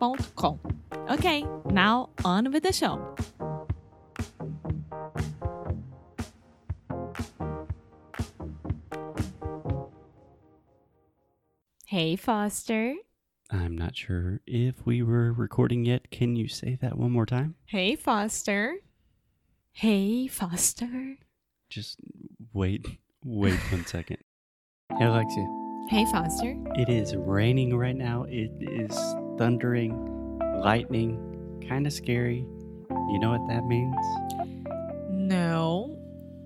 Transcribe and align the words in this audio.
inglêsnicru.com. 0.00 0.60
Ok, 1.08 1.44
now 1.70 2.10
on 2.24 2.52
with 2.52 2.62
the 2.62 2.72
show. 2.72 3.14
Hey, 11.86 12.14
Foster. 12.16 12.94
I'm 13.50 13.76
not 13.76 13.96
sure 13.96 14.40
if 14.46 14.86
we 14.86 15.02
were 15.02 15.32
recording 15.32 15.84
yet. 15.84 16.12
Can 16.12 16.36
you 16.36 16.46
say 16.46 16.78
that 16.80 16.96
one 16.96 17.10
more 17.10 17.26
time? 17.26 17.56
Hey, 17.66 17.96
Foster. 17.96 18.76
Hey, 19.72 20.28
Foster. 20.28 21.16
Just 21.68 21.98
wait, 22.52 22.86
wait 23.24 23.58
one 23.72 23.84
second. 23.86 24.18
Hey, 24.96 25.04
Alexia. 25.04 25.46
Hey, 25.88 26.04
Foster. 26.12 26.54
It 26.76 26.88
is 26.88 27.16
raining 27.16 27.76
right 27.76 27.96
now. 27.96 28.24
It 28.28 28.52
is 28.60 28.96
thundering, 29.40 30.38
lightning, 30.62 31.64
kind 31.66 31.86
of 31.86 31.94
scary. 31.94 32.44
You 32.90 33.18
know 33.18 33.30
what 33.30 33.48
that 33.48 33.64
means? 33.64 33.96
No. 35.08 35.96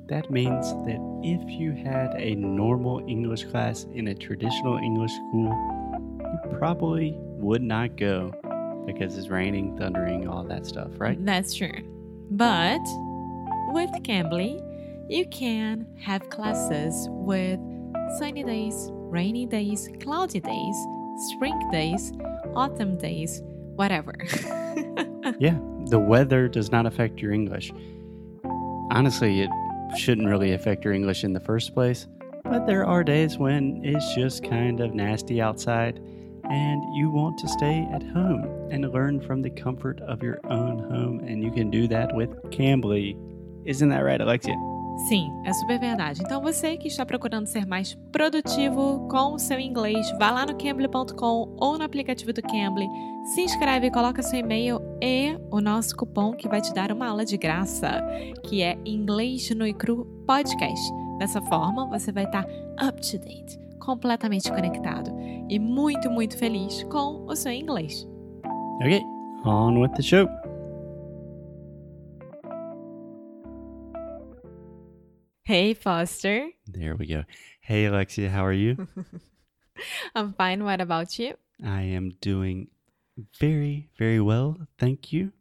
That 0.07 0.31
means 0.31 0.71
that 0.87 1.01
if 1.25 1.51
you 1.51 1.73
had 1.73 2.15
a 2.17 2.37
normal 2.37 3.01
English 3.09 3.47
class 3.47 3.85
in 3.93 4.07
a 4.07 4.15
traditional 4.15 4.77
English 4.77 5.11
school, 5.11 5.51
you 6.21 6.57
probably 6.57 7.17
would 7.19 7.63
not 7.63 7.97
go 7.97 8.33
because 8.87 9.19
it's 9.19 9.27
raining, 9.27 9.77
thundering, 9.77 10.29
all 10.29 10.45
that 10.45 10.65
stuff, 10.65 10.91
right? 10.99 11.19
That's 11.27 11.53
true. 11.53 11.75
But 12.31 12.83
with 13.73 13.91
Cambly, 14.05 14.63
you 15.11 15.27
can 15.27 15.85
have 15.99 16.31
classes 16.31 17.09
with 17.11 17.59
sunny 18.19 18.45
days, 18.45 18.89
rainy 18.93 19.47
days, 19.47 19.89
cloudy 20.01 20.39
days, 20.39 20.77
spring 21.33 21.59
days, 21.73 22.13
autumn 22.57 22.97
days, 22.99 23.43
whatever. 23.77 24.15
yeah, 25.39 25.59
the 25.87 25.99
weather 25.99 26.49
does 26.49 26.71
not 26.71 26.87
affect 26.87 27.21
your 27.21 27.33
English. 27.33 27.73
Honestly, 28.91 29.41
it 29.41 29.51
shouldn't 29.97 30.29
really 30.29 30.53
affect 30.53 30.85
your 30.85 30.93
English 30.93 31.25
in 31.25 31.33
the 31.33 31.41
first 31.41 31.75
place, 31.75 32.07
but 32.45 32.67
there 32.67 32.85
are 32.85 33.03
days 33.05 33.39
when 33.39 33.81
it's 33.85 34.15
just 34.15 34.45
kind 34.45 34.81
of 34.81 34.95
nasty 34.95 35.41
outside 35.41 36.01
and 36.51 36.95
you 36.95 37.11
want 37.11 37.39
to 37.39 37.49
stay 37.49 37.89
at 37.93 38.03
home 38.03 38.69
and 38.71 38.91
learn 38.93 39.21
from 39.21 39.43
the 39.43 39.51
comfort 39.51 40.01
of 40.03 40.23
your 40.23 40.41
own 40.45 40.79
home, 40.79 41.21
and 41.21 41.43
you 41.43 41.51
can 41.51 41.71
do 41.71 41.89
that 41.89 42.15
with 42.15 42.31
Cambly. 42.51 43.17
Isn't 43.65 43.89
that 43.89 44.01
right, 44.01 44.21
Alexia? 44.21 44.55
Sim, 44.97 45.33
é 45.45 45.53
super 45.53 45.79
verdade. 45.79 46.23
Então 46.23 46.41
você 46.41 46.77
que 46.77 46.89
está 46.89 47.05
procurando 47.05 47.47
ser 47.47 47.67
mais 47.67 47.95
produtivo 48.13 49.07
com 49.09 49.35
o 49.35 49.39
seu 49.39 49.59
inglês, 49.59 50.11
vá 50.19 50.31
lá 50.31 50.47
no 50.47 50.57
cambly.com 50.57 51.57
ou 51.59 51.77
no 51.77 51.85
aplicativo 51.85 52.33
do 52.33 52.41
Cambly, 52.41 52.87
se 53.35 53.43
inscreve, 53.43 53.91
coloca 53.91 54.23
seu 54.23 54.39
e-mail 54.39 54.81
e 55.03 55.37
o 55.51 55.61
nosso 55.61 55.97
cupom 55.97 56.33
que 56.33 56.49
vai 56.49 56.61
te 56.61 56.73
dar 56.73 56.93
uma 56.93 57.09
aula 57.09 57.25
de 57.25 57.37
graça, 57.37 58.01
que 58.45 58.63
é 58.63 58.79
Inglês 58.85 59.51
no 59.51 59.67
e 59.67 59.75
Cru 59.75 60.07
Podcast. 60.27 60.93
Dessa 61.19 61.41
forma, 61.43 61.87
você 61.87 62.13
vai 62.13 62.25
estar 62.25 62.47
up 62.87 63.01
to 63.01 63.19
date, 63.19 63.59
completamente 63.81 64.51
conectado 64.51 65.11
e 65.49 65.59
muito, 65.59 66.11
muito 66.11 66.39
feliz 66.39 66.83
com 66.85 67.25
o 67.27 67.35
seu 67.35 67.53
inglês. 67.53 68.07
Okay, 68.81 69.03
on 69.45 69.81
with 69.81 69.91
the 69.97 70.03
show. 70.03 70.29
Hey, 75.47 75.75
Foster. 75.75 76.49
There 76.67 76.97
we 76.97 77.07
go. 77.07 77.25
Hey, 77.61 77.85
Alexia, 77.85 78.31
how 78.31 78.47
are 78.47 78.53
you? 78.53 78.89
I'm 80.15 80.33
fine. 80.33 80.65
What 80.65 80.81
about 80.81 81.19
you? 81.19 81.35
I 81.63 81.83
am 81.83 82.13
doing 82.23 82.69
very, 83.39 83.91
very 83.99 84.21
well. 84.23 84.57
Thank 84.79 85.13
you. 85.13 85.33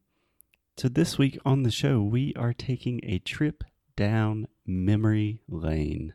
So, 0.75 0.89
this 0.89 1.17
week 1.17 1.39
on 1.45 1.63
the 1.63 1.71
show, 1.71 2.01
we 2.01 2.33
are 2.35 2.51
taking 2.51 2.99
a 3.03 3.19
trip 3.19 3.63
down 3.95 4.47
memory 4.65 5.39
lane. 5.47 6.13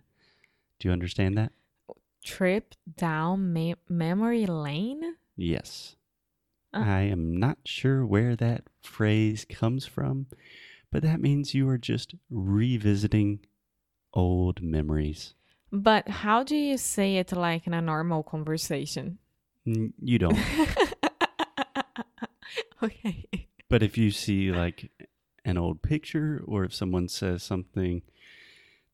Do 0.78 0.88
you 0.88 0.92
understand 0.92 1.38
that? 1.38 1.52
Trip 2.22 2.74
down 2.96 3.54
me- 3.54 3.76
memory 3.88 4.44
lane? 4.44 5.16
Yes. 5.34 5.96
Uh. 6.74 6.80
I 6.84 7.00
am 7.02 7.34
not 7.38 7.56
sure 7.64 8.04
where 8.04 8.36
that 8.36 8.64
phrase 8.82 9.46
comes 9.48 9.86
from, 9.86 10.26
but 10.92 11.02
that 11.04 11.22
means 11.22 11.54
you 11.54 11.66
are 11.70 11.78
just 11.78 12.14
revisiting 12.28 13.40
old 14.12 14.62
memories. 14.62 15.34
But 15.70 16.08
how 16.08 16.44
do 16.44 16.56
you 16.56 16.78
say 16.78 17.16
it 17.16 17.32
like 17.32 17.66
in 17.66 17.74
a 17.74 17.82
normal 17.82 18.22
conversation? 18.22 19.18
N- 19.66 19.92
You 20.00 20.18
don't. 20.18 20.38
okay. 22.82 23.26
but 23.68 23.82
if 23.82 23.98
you 23.98 24.10
see 24.10 24.50
like 24.50 24.90
an 25.44 25.58
old 25.58 25.82
picture 25.82 26.42
or 26.46 26.64
if 26.64 26.74
someone 26.74 27.08
says 27.08 27.42
something 27.42 28.02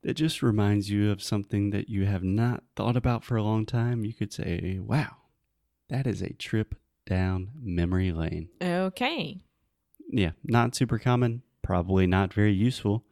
that 0.03 0.15
just 0.15 0.43
reminds 0.43 0.91
you 0.91 1.11
of 1.11 1.23
something 1.23 1.71
that 1.71 1.89
you 1.89 2.05
have 2.07 2.23
not 2.23 2.63
thought 2.77 2.97
about 2.97 3.25
for 3.25 3.37
a 3.37 3.43
long 3.43 3.65
time, 3.65 4.05
you 4.05 4.13
could 4.13 4.33
say, 4.33 4.79
wow, 4.81 5.17
that 5.89 6.07
is 6.07 6.21
a 6.23 6.33
trip 6.35 6.75
down 7.07 7.51
memory 7.63 8.13
lane. 8.13 8.49
Okay. 8.63 9.41
Yeah, 10.11 10.33
not 10.45 10.75
super 10.75 10.99
common, 10.99 11.43
probably 11.63 12.07
not 12.07 12.35
very 12.35 12.53
useful, 12.53 13.05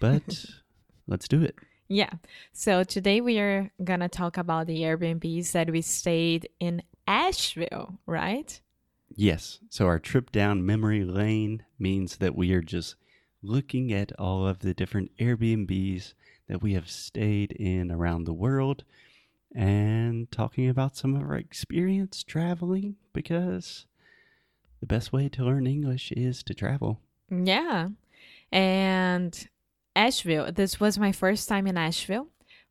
but 0.00 0.44
let's 1.06 1.28
do 1.28 1.42
it. 1.42 1.56
Yeah. 1.88 2.10
So 2.52 2.82
today 2.82 3.20
we 3.20 3.38
are 3.38 3.70
going 3.82 4.00
to 4.00 4.08
talk 4.08 4.36
about 4.36 4.66
the 4.66 4.80
Airbnbs 4.80 5.52
that 5.52 5.70
we 5.70 5.82
stayed 5.82 6.48
in 6.58 6.82
Asheville, 7.06 7.98
right? 8.06 8.60
Yes, 9.14 9.60
so 9.70 9.86
our 9.86 10.00
trip 10.00 10.32
down 10.32 10.66
memory 10.66 11.04
lane 11.04 11.62
means 11.78 12.16
that 12.16 12.34
we 12.34 12.52
are 12.52 12.60
just 12.60 12.96
looking 13.40 13.92
at 13.92 14.12
all 14.18 14.46
of 14.46 14.58
the 14.58 14.74
different 14.74 15.12
Airbnbs 15.18 16.14
that 16.48 16.60
we 16.60 16.74
have 16.74 16.90
stayed 16.90 17.52
in 17.52 17.90
around 17.92 18.24
the 18.24 18.34
world 18.34 18.84
and 19.54 20.30
talking 20.30 20.68
about 20.68 20.96
some 20.96 21.14
of 21.14 21.22
our 21.22 21.36
experience 21.36 22.22
traveling 22.22 22.96
because 23.12 23.86
the 24.80 24.86
best 24.86 25.12
way 25.12 25.28
to 25.28 25.44
learn 25.44 25.66
English 25.66 26.12
is 26.12 26.42
to 26.42 26.54
travel. 26.54 27.00
Yeah. 27.30 27.88
And 28.52 29.48
Asheville, 29.96 30.52
this 30.52 30.78
was 30.78 30.98
my 30.98 31.10
first 31.10 31.48
time 31.48 31.66
in 31.66 31.76
Asheville. 31.76 32.28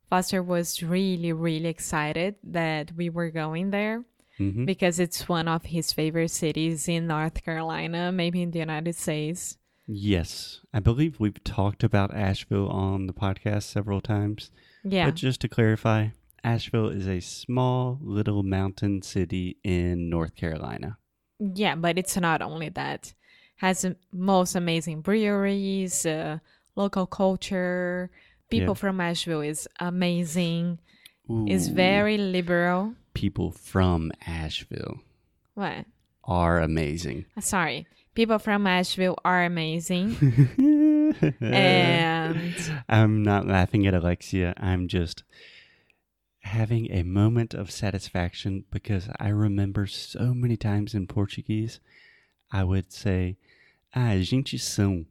Foster 0.08 0.42
was 0.42 0.82
really, 0.82 1.32
really 1.32 1.66
excited 1.66 2.36
that 2.44 2.92
we 2.96 3.10
were 3.10 3.30
going 3.30 3.70
there 3.70 4.04
hmm 4.38 4.64
because 4.66 5.00
it's 5.00 5.28
one 5.28 5.48
of 5.48 5.64
his 5.64 5.92
favorite 5.92 6.30
cities 6.30 6.88
in 6.88 7.06
North 7.06 7.42
Carolina, 7.42 8.12
maybe 8.12 8.42
in 8.42 8.50
the 8.50 8.58
United 8.58 8.94
States. 8.94 9.56
Yes, 9.86 10.60
I 10.74 10.80
believe 10.80 11.18
we've 11.18 11.42
talked 11.42 11.82
about 11.84 12.14
Asheville 12.14 12.68
on 12.68 13.06
the 13.06 13.12
podcast 13.12 13.62
several 13.64 14.00
times. 14.00 14.50
Yeah. 14.84 15.06
But 15.06 15.14
just 15.14 15.40
to 15.40 15.48
clarify, 15.48 16.08
Asheville 16.44 16.88
is 16.88 17.08
a 17.08 17.20
small 17.20 17.98
little 18.02 18.42
mountain 18.42 19.02
city 19.02 19.56
in 19.64 20.10
North 20.10 20.34
Carolina. 20.36 20.98
Yeah, 21.38 21.74
but 21.76 21.98
it's 21.98 22.16
not 22.16 22.42
only 22.42 22.68
that. 22.70 23.14
Has 23.56 23.86
most 24.12 24.54
amazing 24.54 25.00
breweries, 25.00 26.04
uh, 26.04 26.38
local 26.76 27.06
culture. 27.06 28.10
People 28.50 28.74
Yeah. 28.74 28.80
from 28.80 29.00
Asheville 29.00 29.40
is 29.42 29.66
amazing. 29.80 30.78
Is 31.48 31.68
Ooh, 31.68 31.74
very 31.74 32.16
liberal. 32.18 32.94
people 33.14 33.50
from 33.50 34.12
Asheville 34.26 35.00
What? 35.54 35.86
are 36.22 36.60
amazing. 36.60 37.24
Sorry. 37.40 37.86
People 38.14 38.38
from 38.38 38.66
Asheville 38.66 39.16
are 39.24 39.42
amazing. 39.44 40.14
And 41.40 42.54
I'm 42.88 43.22
not 43.22 43.46
laughing 43.46 43.86
at 43.86 43.94
Alexia. 43.94 44.54
I'm 44.56 44.88
just 44.88 45.22
having 46.42 46.90
a 46.92 47.02
moment 47.02 47.54
of 47.54 47.70
satisfaction 47.70 48.64
because 48.70 49.08
I 49.18 49.28
remember 49.28 49.86
so 49.86 50.34
many 50.34 50.56
times 50.56 50.94
in 50.94 51.06
Portuguese, 51.06 51.80
I 52.52 52.64
would 52.64 52.92
say, 52.92 53.36
ah, 53.94 54.10
a 54.10 54.22
gente 54.22 54.58
são. 54.58 55.06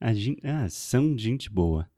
A 0.00 0.12
gente, 0.12 0.40
ah, 0.46 0.68
são 0.68 1.16
gente 1.16 1.50
boa. 1.50 1.88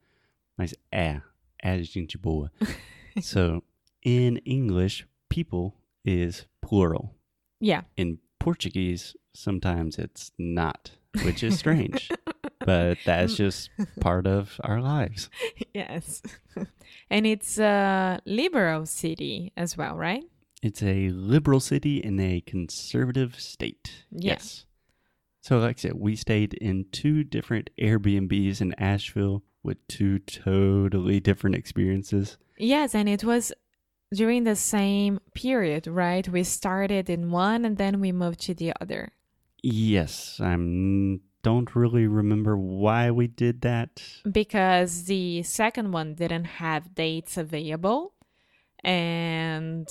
Mas 0.57 0.73
é, 0.91 1.21
é 1.61 1.81
gente 1.83 2.17
boa. 2.17 2.51
so 3.21 3.63
in 4.03 4.37
English, 4.45 5.05
people 5.29 5.73
is 6.05 6.47
plural. 6.61 7.13
yeah. 7.59 7.83
In 7.95 8.19
Portuguese, 8.39 9.15
sometimes 9.33 9.97
it's 9.97 10.31
not, 10.37 10.91
which 11.23 11.43
is 11.43 11.57
strange. 11.57 12.09
but 12.65 12.97
that's 13.05 13.35
just 13.35 13.69
part 13.99 14.27
of 14.27 14.59
our 14.63 14.81
lives. 14.81 15.29
Yes. 15.73 16.21
and 17.09 17.25
it's 17.25 17.57
a 17.57 18.19
liberal 18.25 18.85
city 18.85 19.53
as 19.57 19.77
well, 19.77 19.95
right? 19.95 20.23
It's 20.61 20.83
a 20.83 21.09
liberal 21.09 21.59
city 21.59 21.97
in 21.97 22.19
a 22.19 22.41
conservative 22.41 23.39
state. 23.39 24.05
Yeah. 24.11 24.33
Yes. 24.33 24.65
So, 25.47 25.59
like 25.59 25.77
I 25.77 25.79
said, 25.79 25.93
we 25.93 26.17
stayed 26.17 26.55
in 26.55 26.87
two 26.91 27.23
different 27.23 27.69
Airbnbs 27.79 28.59
in 28.59 28.73
Asheville 28.73 29.43
with 29.63 29.77
two 29.87 30.19
totally 30.19 31.21
different 31.21 31.55
experiences. 31.55 32.37
Yes, 32.57 32.93
and 32.93 33.07
it 33.07 33.23
was 33.23 33.53
during 34.13 34.43
the 34.43 34.57
same 34.57 35.21
period, 35.33 35.87
right? 35.87 36.27
We 36.27 36.43
started 36.43 37.09
in 37.09 37.31
one 37.31 37.63
and 37.63 37.77
then 37.77 38.01
we 38.01 38.11
moved 38.11 38.41
to 38.41 38.53
the 38.53 38.73
other. 38.81 39.13
Yes, 39.63 40.41
I 40.43 40.53
don't 41.43 41.75
really 41.77 42.07
remember 42.07 42.57
why 42.57 43.11
we 43.11 43.27
did 43.27 43.61
that. 43.61 44.03
because 44.29 45.05
the 45.05 45.43
second 45.43 45.93
one 45.93 46.15
didn't 46.15 46.43
have 46.59 46.93
dates 46.93 47.37
available 47.37 48.11
and 48.83 49.87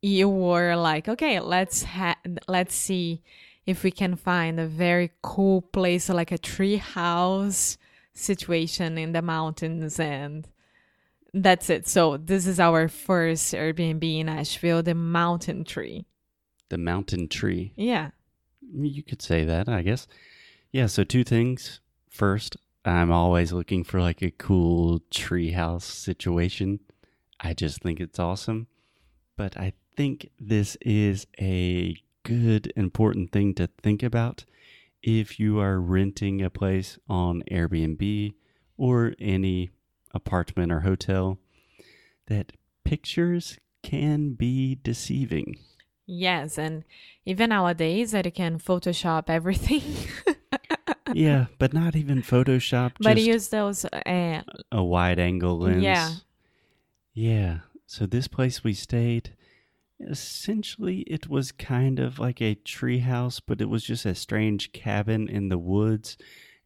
you 0.00 0.28
were 0.28 0.74
like 0.76 1.08
okay 1.08 1.38
let's 1.38 1.82
ha- 1.84 2.18
let's 2.48 2.74
see 2.74 3.22
if 3.66 3.82
we 3.84 3.90
can 3.90 4.16
find 4.16 4.58
a 4.58 4.66
very 4.66 5.10
cool 5.22 5.62
place 5.62 6.08
like 6.08 6.32
a 6.32 6.38
tree 6.38 6.76
house 6.76 7.78
situation 8.12 8.98
in 8.98 9.12
the 9.12 9.22
mountains 9.22 9.98
and 9.98 10.48
that's 11.32 11.70
it 11.70 11.88
so 11.88 12.16
this 12.18 12.46
is 12.46 12.60
our 12.60 12.88
first 12.88 13.54
airbnb 13.54 14.20
in 14.20 14.28
asheville 14.28 14.82
the 14.82 14.94
mountain 14.94 15.64
tree 15.64 16.04
The 16.68 16.78
mountain 16.78 17.28
tree. 17.28 17.72
yeah 17.76 18.10
You 18.74 19.02
could 19.02 19.20
say 19.22 19.44
that, 19.44 19.68
I 19.68 19.82
guess. 19.82 20.06
Yeah, 20.72 20.88
so 20.88 21.04
two 21.04 21.24
things. 21.24 21.80
First, 22.08 22.56
I'm 22.86 23.12
always 23.12 23.52
looking 23.52 23.84
for 23.84 24.00
like 24.00 24.22
a 24.22 24.30
cool 24.30 25.00
treehouse 25.10 25.82
situation. 25.84 26.80
I 27.38 27.52
just 27.52 27.82
think 27.82 28.00
it's 28.00 28.18
awesome. 28.18 28.68
But 29.36 29.56
I 29.58 29.74
think 29.96 30.30
this 30.40 30.76
is 30.80 31.26
a 31.38 31.96
good, 32.24 32.72
important 32.76 33.32
thing 33.32 33.54
to 33.54 33.66
think 33.82 34.02
about 34.02 34.44
if 35.02 35.40
you 35.40 35.58
are 35.58 35.80
renting 35.80 36.42
a 36.42 36.50
place 36.50 36.98
on 37.08 37.42
Airbnb 37.50 38.34
or 38.76 39.14
any 39.18 39.70
apartment 40.14 40.70
or 40.70 40.80
hotel, 40.80 41.38
that 42.28 42.52
pictures 42.84 43.58
can 43.82 44.34
be 44.34 44.76
deceiving. 44.82 45.56
yes 46.06 46.58
and 46.58 46.84
even 47.24 47.50
nowadays 47.50 48.10
that 48.10 48.24
you 48.26 48.32
can 48.32 48.58
photoshop 48.58 49.24
everything 49.28 49.82
yeah, 51.14 51.46
but 51.58 51.72
not 51.72 51.94
even 51.96 52.22
Photoshop. 52.22 52.92
but 53.00 53.20
use 53.20 53.48
those 53.48 53.84
uh, 53.84 54.42
a 54.70 54.82
wide 54.82 55.18
angle 55.18 55.58
lens. 55.58 55.82
Yeah. 55.82 56.10
Yeah. 57.14 57.58
So 57.86 58.06
this 58.06 58.28
place 58.28 58.64
we 58.64 58.72
stayed, 58.74 59.34
essentially 60.08 61.00
it 61.00 61.28
was 61.28 61.52
kind 61.52 61.98
of 61.98 62.18
like 62.18 62.40
a 62.40 62.54
tree 62.54 63.00
house, 63.00 63.40
but 63.40 63.60
it 63.60 63.68
was 63.68 63.84
just 63.84 64.04
a 64.06 64.14
strange 64.14 64.72
cabin 64.72 65.28
in 65.28 65.48
the 65.48 65.58
woods 65.58 66.16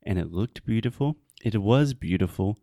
and 0.03 0.19
it 0.19 0.33
looked 0.33 0.65
beautiful. 0.65 1.17
It 1.45 1.57
was 1.61 1.95
beautiful, 1.95 2.59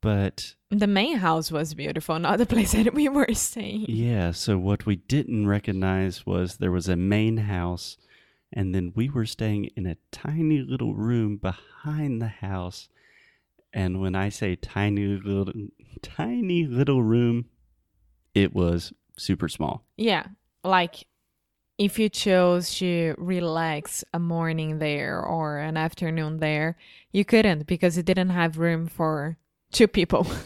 but 0.00 0.54
The 0.70 0.86
main 0.86 1.16
house 1.18 1.50
was 1.52 1.74
beautiful, 1.74 2.18
not 2.18 2.38
the 2.38 2.46
place 2.46 2.72
that 2.72 2.94
we 3.00 3.08
were 3.08 3.34
staying. 3.34 3.86
yeah, 3.88 4.30
so 4.32 4.58
what 4.58 4.86
we 4.86 4.96
didn't 4.96 5.46
recognize 5.46 6.24
was 6.24 6.56
there 6.56 6.72
was 6.72 6.88
a 6.88 6.96
main 6.96 7.36
house 7.38 7.96
and 8.52 8.74
then 8.74 8.92
we 8.96 9.08
were 9.08 9.26
staying 9.26 9.66
in 9.76 9.86
a 9.86 9.96
tiny 10.10 10.58
little 10.60 10.94
room 10.94 11.36
behind 11.36 12.20
the 12.20 12.28
house. 12.28 12.88
And 13.72 14.00
when 14.00 14.16
I 14.16 14.28
say 14.30 14.56
tiny 14.56 15.06
little 15.06 15.52
tiny 16.02 16.66
little 16.66 17.02
room, 17.04 17.44
it 18.34 18.52
was 18.52 18.92
super 19.20 19.48
small. 19.48 19.84
Yeah, 19.96 20.26
like 20.64 21.06
if 21.78 21.98
you 21.98 22.08
chose 22.08 22.74
to 22.78 23.14
relax 23.18 24.04
a 24.12 24.18
morning 24.18 24.78
there 24.78 25.20
or 25.20 25.58
an 25.58 25.76
afternoon 25.76 26.38
there, 26.38 26.76
you 27.12 27.24
couldn't 27.24 27.66
because 27.66 27.96
it 27.96 28.04
didn't 28.04 28.30
have 28.30 28.58
room 28.58 28.86
for 28.86 29.38
two 29.72 29.88
people. 29.88 30.26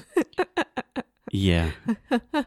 Yeah. 1.34 1.72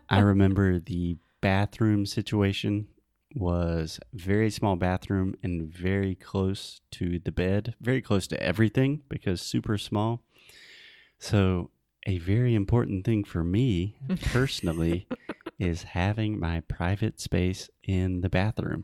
I 0.10 0.20
remember 0.20 0.80
the 0.80 1.18
bathroom 1.42 2.06
situation 2.06 2.88
was 3.36 4.00
very 4.14 4.50
small 4.50 4.78
bathroom 4.78 5.36
and 5.44 5.68
very 5.68 6.16
close 6.16 6.80
to 6.92 7.20
the 7.20 7.34
bed, 7.34 7.76
very 7.82 8.02
close 8.02 8.28
to 8.28 8.42
everything 8.42 9.02
because 9.10 9.42
super 9.42 9.78
small. 9.78 10.22
So, 11.20 11.70
a 12.06 12.18
very 12.20 12.56
important 12.56 13.04
thing 13.04 13.26
for 13.26 13.44
me 13.44 13.98
personally 14.32 15.06
is 15.60 15.84
having 15.84 16.40
my 16.40 16.62
private 16.62 17.20
space 17.20 17.70
in 17.84 18.22
the 18.22 18.30
bathroom. 18.30 18.84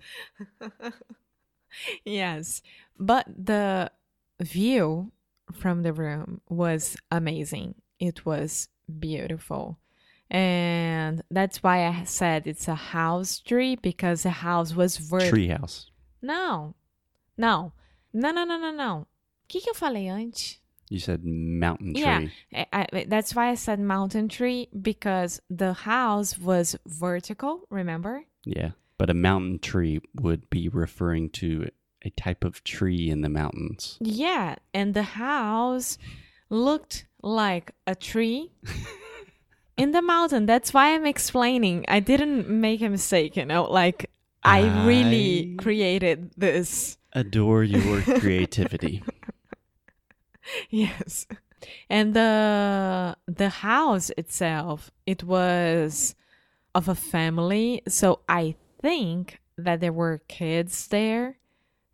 yes, 2.06 2.62
but 3.00 3.26
the 3.28 3.92
view 4.40 5.12
from 5.54 5.84
the 5.84 5.94
room 5.94 6.42
was 6.50 6.98
amazing. 7.12 7.76
It 8.00 8.26
was 8.26 8.70
beautiful. 9.00 9.78
And 10.30 11.24
that's 11.30 11.62
why 11.62 11.86
I 11.86 12.06
said 12.06 12.48
it's 12.48 12.68
a 12.68 12.76
house 12.76 13.40
tree 13.40 13.76
because 13.76 14.24
the 14.24 14.32
house 14.32 14.74
was 14.74 14.98
vertical. 14.98 15.38
Treehouse. 15.38 15.92
Não. 16.22 16.74
Não. 17.38 17.72
Não, 18.12 18.34
não, 18.34 18.46
não, 18.46 18.60
não, 18.60 18.74
não. 18.74 19.02
O 19.02 19.08
que, 19.48 19.62
que 19.62 19.70
eu 19.70 19.76
falei 19.76 20.08
antes? 20.08 20.60
You 20.94 21.00
said 21.00 21.26
mountain 21.26 21.96
tree. 21.96 22.04
Yeah. 22.04 22.66
I, 22.72 22.88
I, 22.94 23.06
that's 23.08 23.34
why 23.34 23.50
I 23.50 23.56
said 23.56 23.80
mountain 23.80 24.30
tree 24.30 24.70
because 24.80 25.42
the 25.50 25.74
house 25.74 26.38
was 26.38 26.76
vertical, 26.86 27.62
remember? 27.72 28.26
Yeah. 28.46 28.74
But 29.00 29.10
a 29.10 29.16
mountain 29.16 29.58
tree 29.58 30.02
would 30.14 30.52
be 30.52 30.70
referring 30.70 31.32
to 31.32 31.68
a 32.04 32.12
type 32.12 32.44
of 32.44 32.64
tree 32.64 33.10
in 33.10 33.22
the 33.22 33.30
mountains. 33.30 33.98
Yeah. 34.02 34.58
And 34.72 34.94
the 34.94 35.02
house 35.02 35.98
looked 36.52 37.08
like 37.24 37.72
a 37.88 37.96
tree 37.96 38.52
in 39.78 39.94
the 39.94 40.04
mountain. 40.04 40.46
That's 40.46 40.76
why 40.76 40.94
I'm 40.94 41.08
explaining. 41.08 41.86
I 41.88 42.02
didn't 42.02 42.48
make 42.48 42.84
a 42.84 42.90
mistake, 42.90 43.36
you 43.36 43.46
know? 43.46 43.64
Like, 43.64 44.12
I 44.44 44.86
really 44.86 45.56
created 45.56 46.34
this. 46.38 47.00
Adore 47.14 47.64
your 47.64 48.04
creativity. 48.20 49.02
yes 50.74 51.28
and 51.90 52.14
the 52.14 53.16
the 53.28 53.50
house 53.50 54.10
itself 54.18 54.92
it 55.06 55.24
was 55.24 56.16
of 56.76 56.88
a 56.88 56.96
family 56.96 57.82
so 57.88 58.20
i 58.28 58.56
think 58.82 59.40
that 59.58 59.80
there 59.80 59.94
were 59.94 60.22
kids 60.28 60.88
there 60.88 61.38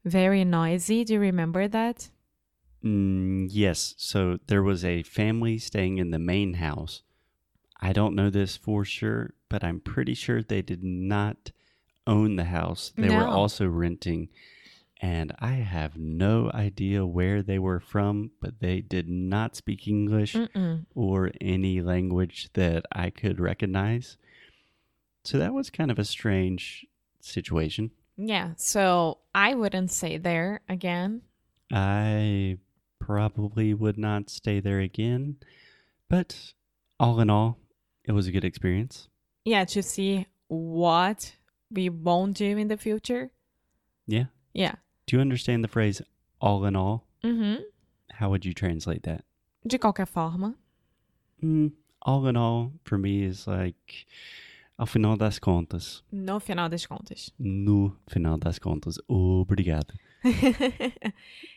very 0.05 0.43
noisy 0.43 1.03
do 1.03 1.13
you 1.13 1.19
remember 1.19 1.67
that 1.67 2.09
Mm, 2.83 3.49
yes. 3.51 3.93
So 3.97 4.39
there 4.47 4.63
was 4.63 4.85
a 4.85 5.03
family 5.03 5.57
staying 5.57 5.97
in 5.97 6.11
the 6.11 6.19
main 6.19 6.55
house. 6.55 7.03
I 7.81 7.93
don't 7.93 8.15
know 8.15 8.29
this 8.29 8.57
for 8.57 8.85
sure, 8.85 9.33
but 9.49 9.63
I'm 9.63 9.79
pretty 9.79 10.13
sure 10.13 10.41
they 10.41 10.61
did 10.61 10.83
not 10.83 11.51
own 12.07 12.35
the 12.35 12.45
house. 12.45 12.93
They 12.95 13.09
were 13.09 13.27
also 13.27 13.67
renting. 13.67 14.29
And 15.01 15.33
I 15.39 15.53
have 15.53 15.95
no 15.97 16.51
idea 16.53 17.05
where 17.05 17.41
they 17.41 17.57
were 17.57 17.79
from, 17.79 18.31
but 18.41 18.59
they 18.59 18.81
did 18.81 19.07
not 19.07 19.55
speak 19.55 19.87
English 19.87 20.33
Mm-mm. 20.35 20.85
or 20.93 21.31
any 21.39 21.81
language 21.81 22.49
that 22.53 22.85
I 22.91 23.09
could 23.09 23.39
recognize. 23.39 24.17
So 25.23 25.37
that 25.37 25.53
was 25.53 25.69
kind 25.69 25.89
of 25.91 25.99
a 25.99 26.05
strange 26.05 26.85
situation. 27.21 27.91
yeah 28.17 28.51
so 28.57 29.17
i 29.35 29.53
wouldn't 29.55 29.91
stay 29.91 30.17
there 30.17 30.59
again 30.67 31.21
I 31.71 32.57
probably 32.99 33.73
would 33.73 33.97
not 33.97 34.29
stay 34.29 34.59
there 34.59 34.79
again, 34.79 35.37
but 36.09 36.53
all 36.99 37.19
in 37.19 37.29
all, 37.29 37.59
it 38.03 38.11
was 38.13 38.27
a 38.27 38.31
good 38.31 38.43
experience. 38.43 39.07
yeah 39.45 39.63
to 39.65 39.81
see 39.83 40.25
what 40.47 41.35
we 41.71 41.89
won't 41.89 42.35
do 42.37 42.57
in 42.57 42.67
the 42.69 42.77
future 42.77 43.31
Yeah. 44.07 44.25
yeah 44.53 44.75
Do 45.09 45.15
you 45.15 45.21
understand 45.21 45.63
the 45.63 45.67
phrase 45.67 46.03
all 46.39 46.63
in 46.65 46.75
all? 46.75 47.07
mm-hmm 47.23 47.63
How 48.11 48.29
would 48.29 48.45
you 48.45 48.53
translate 48.53 49.01
that? 49.03 49.23
De 49.65 49.79
qualquer 49.79 50.05
forma. 50.05 50.53
Mm, 51.43 51.71
all 52.03 52.27
in 52.27 52.37
all, 52.37 52.73
for 52.83 52.99
me, 52.99 53.23
is 53.23 53.47
like, 53.47 54.05
ao 54.77 54.85
final 54.85 55.15
das 55.15 55.39
contas. 55.39 56.03
No 56.11 56.39
final 56.39 56.69
das 56.69 56.85
contas. 56.85 57.31
No 57.39 57.95
final 58.07 58.37
das 58.37 58.59
contas. 58.59 58.99
Obrigado. 59.09 59.95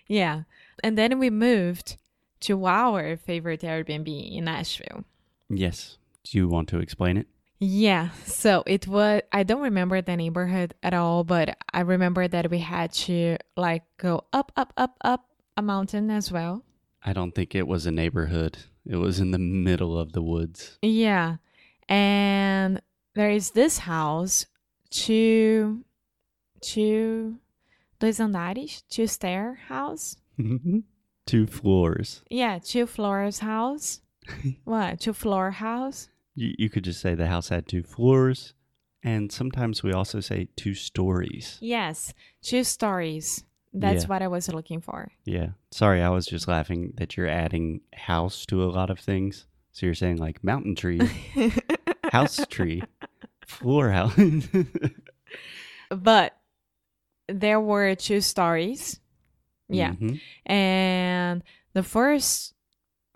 yeah. 0.09 0.44
And 0.82 0.97
then 0.97 1.18
we 1.18 1.28
moved 1.28 1.99
to 2.40 2.66
our 2.66 3.18
favorite 3.18 3.61
Airbnb 3.61 4.09
in 4.09 4.49
Asheville. 4.49 5.04
Yes. 5.50 5.99
Do 6.25 6.38
you 6.38 6.49
want 6.49 6.71
to 6.71 6.78
explain 6.78 7.18
it? 7.18 7.26
Yeah. 7.64 8.11
So 8.26 8.64
it 8.66 8.88
was, 8.88 9.23
I 9.31 9.45
don't 9.45 9.62
remember 9.62 10.02
the 10.02 10.16
neighborhood 10.16 10.75
at 10.83 10.95
all, 10.95 11.23
but 11.23 11.57
I 11.73 11.81
remember 11.81 12.26
that 12.26 12.50
we 12.50 12.59
had 12.59 12.92
to 13.07 13.37
like 13.57 13.85
go 13.99 14.25
up, 14.33 14.50
up, 14.57 14.73
up, 14.76 14.97
up 15.04 15.26
a 15.57 15.62
mountain 15.62 16.11
as 16.11 16.33
well. 16.33 16.64
I 17.04 17.12
don't 17.12 17.33
think 17.33 17.54
it 17.54 17.69
was 17.69 17.87
a 17.87 17.92
neighborhood. 17.92 18.59
It 18.85 18.97
was 18.97 19.21
in 19.21 19.31
the 19.31 19.38
middle 19.38 19.97
of 19.97 20.12
the 20.12 20.23
woods. 20.23 20.78
Yeah. 20.83 21.37
And 21.88 22.83
there 23.14 23.31
is 23.31 23.52
this 23.52 23.78
house, 23.78 24.47
two, 24.90 25.85
two, 26.62 27.37
dois 28.00 28.19
andares, 28.19 28.83
two 28.90 29.07
stair 29.07 29.61
house. 29.69 30.16
Mm-hmm. 30.37 30.81
two 31.26 31.47
floors. 31.47 32.23
Yeah, 32.28 32.59
two 32.59 32.87
floors 32.87 33.38
house. 33.38 34.00
what? 34.64 34.99
Two 34.99 35.12
floor 35.12 35.52
house? 35.52 36.09
You, 36.34 36.54
you 36.58 36.70
could 36.70 36.84
just 36.84 37.00
say 37.00 37.14
the 37.14 37.26
house 37.26 37.48
had 37.48 37.66
two 37.68 37.82
floors. 37.82 38.54
And 39.04 39.32
sometimes 39.32 39.82
we 39.82 39.92
also 39.92 40.20
say 40.20 40.48
two 40.56 40.74
stories. 40.74 41.58
Yes, 41.60 42.14
two 42.40 42.62
stories. 42.64 43.42
That's 43.72 44.04
Yeah. 44.04 44.08
what 44.08 44.22
I 44.22 44.28
was 44.28 44.48
looking 44.48 44.80
for. 44.80 45.10
Yeah. 45.24 45.50
Sorry, 45.72 46.00
I 46.02 46.10
was 46.10 46.26
just 46.26 46.46
laughing 46.46 46.92
that 46.98 47.16
you're 47.16 47.26
adding 47.28 47.80
house 47.94 48.46
to 48.46 48.62
a 48.62 48.70
lot 48.70 48.90
of 48.90 49.00
things. 49.00 49.46
So 49.72 49.86
you're 49.86 49.94
saying 49.94 50.18
like 50.18 50.44
mountain 50.44 50.74
tree, 50.76 51.00
house 52.12 52.46
tree, 52.48 52.82
floor 53.46 53.90
house. 53.90 54.14
but 55.90 56.36
there 57.28 57.60
were 57.60 57.94
two 57.94 58.20
stories. 58.20 59.00
Yeah. 59.68 59.92
Mhm. 59.94 60.20
And 60.46 61.42
the 61.72 61.82
first 61.82 62.54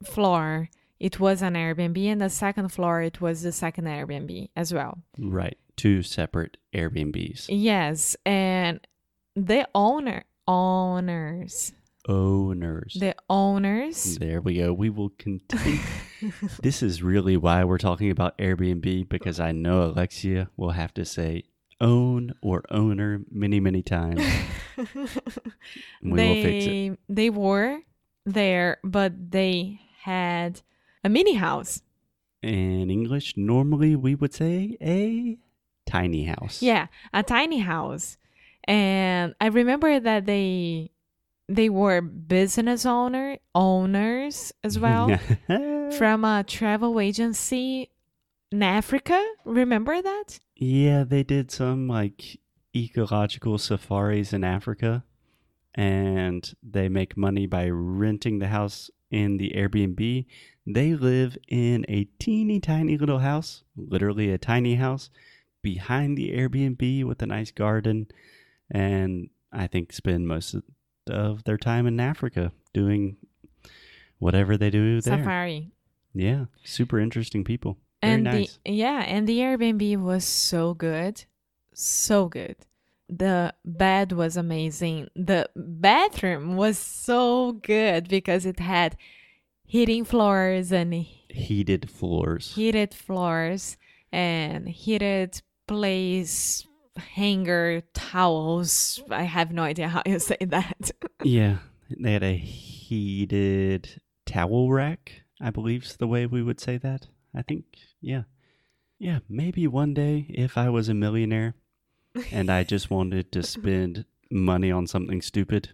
floor, 0.02 0.68
it 0.98 1.20
was 1.20 1.42
an 1.42 1.54
Airbnb, 1.54 2.04
and 2.06 2.20
the 2.20 2.30
second 2.30 2.70
floor, 2.70 3.02
it 3.02 3.20
was 3.20 3.42
the 3.42 3.52
second 3.52 3.84
Airbnb 3.84 4.48
as 4.56 4.72
well. 4.72 5.02
Right. 5.18 5.58
Two 5.76 6.02
separate 6.02 6.56
Airbnbs. 6.74 7.46
Yes. 7.48 8.16
And 8.24 8.80
the 9.34 9.68
owner, 9.74 10.24
owners, 10.48 11.72
Owners. 12.08 12.96
the 13.00 13.14
owners, 13.28 14.16
There 14.18 14.40
we 14.40 14.58
go. 14.58 14.72
We 14.72 14.90
will 14.90 15.10
continue. 15.18 15.80
this 16.62 16.82
is 16.82 17.02
really 17.02 17.36
why 17.36 17.64
we're 17.64 17.78
talking 17.78 18.10
about 18.10 18.38
Airbnb 18.38 19.08
because 19.08 19.40
I 19.40 19.52
know 19.52 19.82
Alexia 19.82 20.48
will 20.56 20.70
have 20.70 20.94
to 20.94 21.04
say 21.04 21.42
own 21.80 22.32
or 22.40 22.62
owner 22.70 23.20
many, 23.30 23.60
many 23.60 23.82
times. 23.82 24.22
We 26.02 26.12
they, 26.16 26.28
will 26.28 26.42
fix 26.42 26.66
it. 26.66 26.98
They 27.08 27.30
were 27.30 27.80
there, 28.24 28.78
but 28.84 29.12
they 29.32 29.80
had 30.00 30.60
a 31.06 31.08
mini 31.08 31.34
house. 31.34 31.82
In 32.42 32.90
English, 32.90 33.36
normally 33.36 33.96
we 33.96 34.14
would 34.14 34.34
say 34.34 34.76
a 34.82 35.38
tiny 35.86 36.24
house. 36.24 36.60
Yeah, 36.60 36.86
a 37.14 37.22
tiny 37.22 37.60
house. 37.60 38.18
And 38.64 39.34
I 39.40 39.46
remember 39.46 40.00
that 40.00 40.26
they 40.26 40.90
they 41.48 41.68
were 41.70 42.00
business 42.00 42.84
owner 42.84 43.38
owners 43.54 44.52
as 44.64 44.78
well 44.84 45.06
from 45.98 46.24
a 46.24 46.44
travel 46.44 46.98
agency 47.00 47.90
in 48.50 48.62
Africa. 48.62 49.18
Remember 49.44 50.02
that? 50.02 50.40
yeah, 50.56 51.04
they 51.04 51.22
did 51.22 51.50
some 51.50 51.86
like 51.86 52.40
ecological 52.74 53.58
safaris 53.58 54.32
in 54.32 54.42
Africa 54.42 55.04
and 55.74 56.54
they 56.62 56.88
make 56.88 57.16
money 57.16 57.46
by 57.46 57.68
renting 57.68 58.38
the 58.38 58.48
house 58.48 58.90
in 59.10 59.36
the 59.36 59.52
Airbnb. 59.54 60.24
They 60.66 60.94
live 60.94 61.38
in 61.46 61.86
a 61.88 62.04
teeny 62.18 62.58
tiny 62.58 62.98
little 62.98 63.20
house, 63.20 63.62
literally 63.76 64.32
a 64.32 64.38
tiny 64.38 64.74
house, 64.74 65.10
behind 65.62 66.18
the 66.18 66.30
Airbnb 66.30 67.04
with 67.04 67.22
a 67.22 67.26
nice 67.26 67.52
garden. 67.52 68.08
And 68.70 69.30
I 69.52 69.68
think 69.68 69.92
spend 69.92 70.26
most 70.26 70.54
of, 70.54 70.62
of 71.08 71.44
their 71.44 71.56
time 71.56 71.86
in 71.86 72.00
Africa 72.00 72.52
doing 72.74 73.16
whatever 74.18 74.56
they 74.56 74.70
do 74.70 75.00
there. 75.00 75.18
Safari. 75.18 75.70
Yeah, 76.14 76.46
super 76.64 76.98
interesting 76.98 77.44
people. 77.44 77.76
Very 78.02 78.14
and 78.14 78.24
nice. 78.24 78.58
the 78.64 78.72
yeah, 78.72 79.00
and 79.00 79.28
the 79.28 79.38
Airbnb 79.38 79.98
was 79.98 80.24
so 80.24 80.74
good. 80.74 81.24
So 81.74 82.28
good. 82.28 82.56
The 83.08 83.54
bed 83.64 84.12
was 84.12 84.36
amazing. 84.36 85.08
The 85.14 85.48
bathroom 85.54 86.56
was 86.56 86.78
so 86.78 87.52
good 87.52 88.08
because 88.08 88.46
it 88.46 88.58
had 88.58 88.96
heating 89.66 90.04
floors 90.04 90.72
and 90.72 90.94
Heated 91.28 91.90
floors. 91.90 92.54
heated 92.54 92.94
floors 92.94 93.76
and 94.12 94.68
heated 94.68 95.42
place 95.66 96.66
hanger 96.96 97.82
towels. 97.92 99.02
I 99.10 99.24
have 99.24 99.52
no 99.52 99.62
idea 99.62 99.88
how 99.88 100.02
you 100.06 100.18
say 100.18 100.38
that. 100.40 100.90
Yeah, 101.22 101.58
they 101.90 102.12
had 102.12 102.22
a 102.22 102.36
heated 102.36 104.00
towel 104.24 104.70
rack, 104.72 105.22
I 105.40 105.50
believe 105.50 105.84
is 105.84 105.96
the 105.96 106.06
way 106.06 106.24
we 106.26 106.42
would 106.42 106.60
say 106.60 106.78
that. 106.78 107.08
I 107.34 107.42
think, 107.42 107.64
yeah. 108.00 108.22
Yeah, 108.98 109.18
maybe 109.28 109.66
one 109.66 109.92
day 109.92 110.26
if 110.30 110.56
I 110.56 110.68
was 110.70 110.88
a 110.88 110.94
millionaire 110.94 111.54
and 112.32 112.50
I 112.50 112.64
just 112.64 112.90
wanted 112.90 113.30
to 113.32 113.42
spend 113.42 114.04
money 114.30 114.70
on 114.70 114.86
something 114.86 115.20
stupid, 115.20 115.70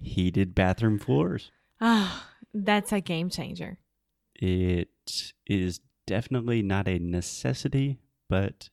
heated 0.00 0.54
bathroom 0.54 0.98
floors. 0.98 1.50
Ah, 1.86 2.30
that's 2.54 2.92
a 2.92 3.00
game 3.00 3.28
changer. 3.28 3.78
It 4.34 4.88
is 5.46 5.80
definitely 6.06 6.62
not 6.62 6.88
a 6.88 6.98
necessity, 6.98 7.98
but 8.28 8.70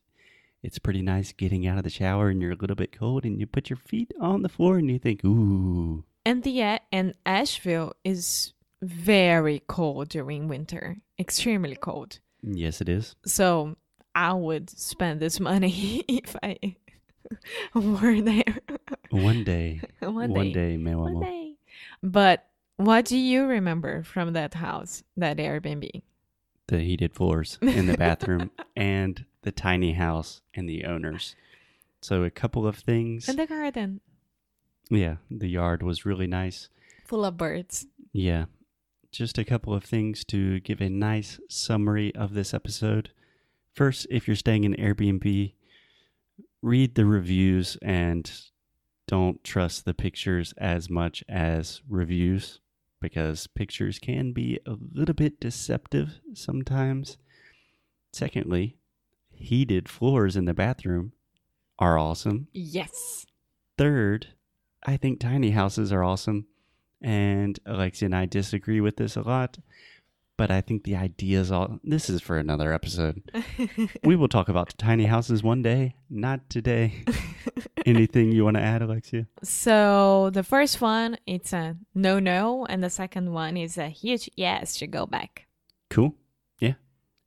it's 0.62 0.78
pretty 0.78 1.02
nice 1.02 1.32
getting 1.32 1.66
out 1.66 1.78
of 1.78 1.84
the 1.84 1.90
shower 1.90 2.28
and 2.30 2.40
you're 2.40 2.52
a 2.52 2.56
little 2.56 2.76
bit 2.76 2.96
cold 2.96 3.24
and 3.24 3.38
you 3.40 3.46
put 3.46 3.68
your 3.70 3.76
feet 3.76 4.12
on 4.20 4.42
the 4.42 4.48
floor 4.48 4.78
and 4.78 4.90
you 4.90 4.98
think, 4.98 5.24
ooh, 5.24 6.04
And 6.24 6.42
the 6.42 6.62
and 6.90 7.14
Asheville 7.26 7.92
is 8.04 8.54
very 8.80 9.62
cold 9.68 10.08
during 10.08 10.48
winter, 10.48 10.96
extremely 11.18 11.76
cold. 11.76 12.18
yes, 12.42 12.80
it 12.80 12.88
is. 12.88 13.14
So 13.26 13.76
I 14.14 14.32
would 14.32 14.70
spend 14.70 15.20
this 15.20 15.38
money 15.38 16.04
if 16.08 16.34
I 16.42 16.58
were 17.74 18.20
there 18.20 18.58
One 19.10 19.44
day, 19.44 19.80
one, 20.00 20.30
one 20.30 20.46
day. 20.46 20.52
day, 20.52 20.76
meu 20.76 20.98
One 20.98 21.20
day. 21.20 21.56
But 22.02 22.46
what 22.86 23.04
do 23.04 23.16
you 23.16 23.46
remember 23.46 24.02
from 24.02 24.32
that 24.32 24.54
house, 24.54 25.02
that 25.16 25.36
Airbnb? 25.36 26.02
the 26.72 26.78
heated 26.80 27.14
floors 27.14 27.58
in 27.60 27.86
the 27.86 27.96
bathroom 27.96 28.50
and 28.76 29.24
the 29.42 29.52
tiny 29.52 29.92
house 29.92 30.40
and 30.54 30.68
the 30.68 30.84
owners. 30.84 31.36
So 32.00 32.24
a 32.24 32.30
couple 32.30 32.66
of 32.66 32.76
things. 32.76 33.28
And 33.28 33.38
the 33.38 33.46
garden, 33.46 34.00
yeah, 34.90 35.16
the 35.30 35.48
yard 35.48 35.82
was 35.82 36.06
really 36.06 36.26
nice. 36.26 36.68
full 37.04 37.24
of 37.24 37.36
birds. 37.36 37.86
Yeah. 38.12 38.46
Just 39.10 39.36
a 39.36 39.44
couple 39.44 39.74
of 39.74 39.84
things 39.84 40.24
to 40.26 40.60
give 40.60 40.80
a 40.80 40.88
nice 40.88 41.38
summary 41.48 42.14
of 42.14 42.32
this 42.32 42.54
episode. 42.54 43.10
First, 43.74 44.06
if 44.10 44.26
you're 44.26 44.36
staying 44.36 44.64
in 44.64 44.74
Airbnb, 44.74 45.52
read 46.62 46.94
the 46.94 47.04
reviews 47.04 47.76
and 47.82 48.30
don't 49.06 49.44
trust 49.44 49.84
the 49.84 49.92
pictures 49.92 50.54
as 50.56 50.88
much 50.88 51.22
as 51.28 51.82
reviews 51.86 52.60
because 53.02 53.48
pictures 53.48 53.98
can 53.98 54.32
be 54.32 54.58
a 54.64 54.76
little 54.94 55.14
bit 55.14 55.40
deceptive 55.40 56.20
sometimes. 56.32 57.18
Secondly, 58.12 58.78
heated 59.34 59.88
floors 59.88 60.36
in 60.36 60.46
the 60.46 60.54
bathroom 60.54 61.12
are 61.78 61.98
awesome. 61.98 62.46
Yes. 62.52 63.26
Third, 63.76 64.28
I 64.86 64.96
think 64.96 65.20
tiny 65.20 65.50
houses 65.50 65.92
are 65.92 66.04
awesome. 66.04 66.46
And 67.02 67.58
Alexia 67.66 68.06
and 68.06 68.14
I 68.14 68.26
disagree 68.26 68.80
with 68.80 68.96
this 68.96 69.16
a 69.16 69.22
lot. 69.22 69.58
But 70.36 70.50
I 70.50 70.60
think 70.60 70.84
the 70.84 70.96
idea 70.96 71.40
is 71.40 71.52
all. 71.52 71.78
This 71.84 72.08
is 72.08 72.22
for 72.22 72.38
another 72.38 72.72
episode. 72.72 73.22
we 74.04 74.16
will 74.16 74.28
talk 74.28 74.48
about 74.48 74.74
tiny 74.78 75.04
houses 75.04 75.42
one 75.42 75.62
day, 75.62 75.96
not 76.08 76.48
today. 76.48 77.04
Anything 77.86 78.32
you 78.32 78.44
want 78.44 78.56
to 78.56 78.62
add, 78.62 78.82
Alexia? 78.82 79.26
So 79.42 80.30
the 80.32 80.42
first 80.42 80.80
one, 80.80 81.18
it's 81.26 81.52
a 81.52 81.76
no 81.94 82.18
no, 82.18 82.66
and 82.66 82.82
the 82.82 82.90
second 82.90 83.32
one 83.32 83.56
is 83.56 83.76
a 83.76 83.88
huge 83.88 84.30
yes 84.34 84.76
to 84.78 84.86
go 84.86 85.06
back. 85.06 85.46
Cool. 85.90 86.14
Yeah. 86.60 86.74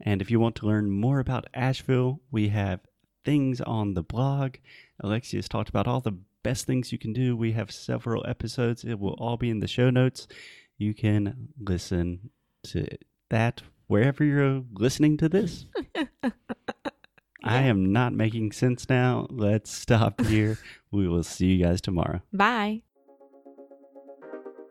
And 0.01 0.21
if 0.21 0.31
you 0.31 0.39
want 0.39 0.55
to 0.57 0.65
learn 0.65 0.89
more 0.89 1.19
about 1.19 1.45
Asheville, 1.53 2.21
we 2.31 2.49
have 2.49 2.79
things 3.23 3.61
on 3.61 3.93
the 3.93 4.03
blog. 4.03 4.55
Alexia's 5.03 5.47
talked 5.47 5.69
about 5.69 5.87
all 5.87 6.01
the 6.01 6.17
best 6.43 6.65
things 6.65 6.91
you 6.91 6.97
can 6.97 7.13
do. 7.13 7.35
We 7.35 7.51
have 7.53 7.71
several 7.71 8.25
episodes. 8.27 8.83
It 8.83 8.99
will 8.99 9.15
all 9.19 9.37
be 9.37 9.49
in 9.49 9.59
the 9.59 9.67
show 9.67 9.89
notes. 9.89 10.27
You 10.77 10.93
can 10.93 11.49
listen 11.59 12.29
to 12.71 12.85
that 13.29 13.63
wherever 13.87 14.23
you're 14.23 14.63
listening 14.73 15.17
to 15.17 15.29
this. 15.29 15.65
I 17.43 17.61
am 17.63 17.91
not 17.91 18.13
making 18.13 18.53
sense 18.53 18.87
now. 18.89 19.27
Let's 19.29 19.71
stop 19.71 20.19
here. 20.25 20.57
we 20.91 21.07
will 21.07 21.23
see 21.23 21.53
you 21.53 21.65
guys 21.65 21.81
tomorrow. 21.81 22.21
Bye. 22.33 22.81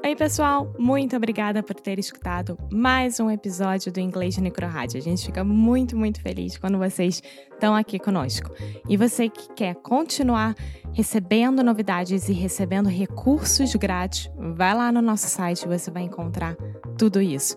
Oi, 0.05 0.15
pessoal! 0.15 0.71
Muito 0.79 1.17
obrigada 1.17 1.63
por 1.63 1.77
ter 1.77 1.99
escutado 1.99 2.59
mais 2.71 3.19
um 3.21 3.31
episódio 3.31 3.91
do 3.91 4.01
Inglês 4.01 4.37
Necro 4.37 4.67
Rádio. 4.67 4.99
A 4.99 5.03
gente 5.03 5.25
fica 5.25 5.43
muito, 5.43 5.97
muito 5.97 6.21
feliz 6.21 6.59
quando 6.59 6.77
vocês 6.77 7.23
estão 7.51 7.75
aqui 7.75 7.99
conosco. 7.99 8.51
E 8.87 8.99
você 8.99 9.31
que 9.31 9.49
quer 9.55 9.75
continuar 9.77 10.55
recebendo 10.93 11.65
novidades 11.65 12.29
e 12.29 12.35
recebendo 12.35 12.87
recursos 12.87 13.75
grátis, 13.77 14.31
vai 14.37 14.75
lá 14.75 14.93
no 14.93 15.01
nosso 15.01 15.27
site, 15.27 15.67
você 15.67 15.91
vai 15.91 16.03
encontrar 16.03 16.55
tudo 16.99 17.23
isso. 17.23 17.57